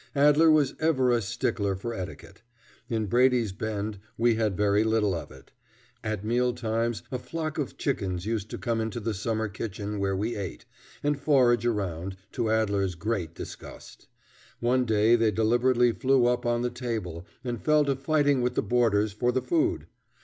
Adler 0.15 0.49
was 0.49 0.73
ever 0.79 1.11
a 1.11 1.21
stickler 1.21 1.75
for 1.75 1.93
etiquette. 1.93 2.41
In 2.89 3.05
Brady's 3.05 3.51
Bend 3.51 3.99
we 4.17 4.33
had 4.33 4.57
very 4.57 4.83
little 4.83 5.13
of 5.13 5.29
it. 5.29 5.51
At 6.03 6.25
mealtimes 6.25 7.03
a 7.11 7.19
flock 7.19 7.59
of 7.59 7.77
chickens 7.77 8.25
used 8.25 8.49
to 8.49 8.57
come 8.57 8.81
into 8.81 8.99
the 8.99 9.13
summer 9.13 9.47
kitchen 9.47 9.99
where 9.99 10.15
we 10.15 10.35
ate, 10.35 10.65
and 11.03 11.19
forage 11.21 11.67
around, 11.67 12.17
to 12.31 12.49
Adler's 12.49 12.95
great 12.95 13.35
disgust. 13.35 14.07
One 14.59 14.85
day 14.85 15.15
they 15.15 15.29
deliberately 15.29 15.91
flew 15.91 16.25
up 16.25 16.47
on 16.47 16.63
the 16.63 16.71
table, 16.71 17.27
and 17.43 17.61
fell 17.61 17.85
to 17.85 17.95
fighting 17.95 18.41
with 18.41 18.55
the 18.55 18.63
boarders 18.63 19.11
for 19.13 19.31
the 19.31 19.43
food. 19.43 19.85